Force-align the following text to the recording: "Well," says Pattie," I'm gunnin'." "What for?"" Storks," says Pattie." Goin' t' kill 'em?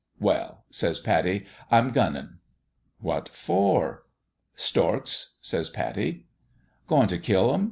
"Well," 0.19 0.63
says 0.71 0.99
Pattie," 0.99 1.45
I'm 1.69 1.91
gunnin'." 1.91 2.39
"What 3.01 3.29
for?"" 3.29 4.05
Storks," 4.67 5.35
says 5.41 5.69
Pattie." 5.69 6.25
Goin' 6.87 7.05
t' 7.07 7.19
kill 7.19 7.53
'em? 7.53 7.59